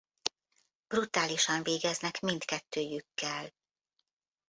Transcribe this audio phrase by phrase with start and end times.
[0.87, 3.53] Brutálisan végeznek mindkettőjükkel.